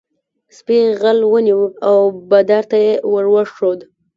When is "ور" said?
3.11-3.25